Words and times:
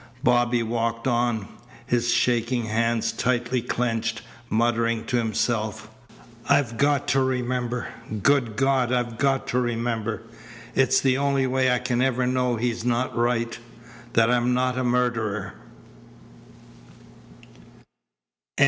Bobby 0.23 0.63
walked 0.63 1.05
on, 1.07 1.47
his 1.85 2.09
shaking 2.11 2.65
hands 2.65 3.11
tightly 3.11 3.61
clenched, 3.61 4.23
muttering 4.49 5.05
to 5.05 5.17
himself: 5.17 5.91
"I've 6.49 6.75
got 6.75 7.07
to 7.09 7.19
remember. 7.21 7.89
Good 8.23 8.55
God! 8.55 8.91
I've 8.91 9.19
got 9.19 9.45
to 9.49 9.59
remember. 9.59 10.23
It's 10.73 10.99
the 11.01 11.19
only 11.19 11.45
way 11.45 11.69
I 11.71 11.77
can 11.77 12.01
ever 12.01 12.25
know 12.25 12.55
he's 12.55 12.83
not 12.83 13.15
right, 13.15 13.55
that 14.13 14.31
I'm 14.31 14.55
not 14.55 14.75
a 14.75 14.83
murderer." 14.83 15.53